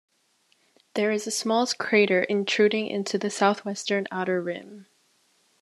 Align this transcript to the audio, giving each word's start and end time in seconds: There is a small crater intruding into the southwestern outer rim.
There 0.95 1.11
is 1.11 1.27
a 1.27 1.29
small 1.29 1.67
crater 1.67 2.23
intruding 2.23 2.87
into 2.87 3.19
the 3.19 3.29
southwestern 3.29 4.07
outer 4.09 4.41
rim. 4.41 4.87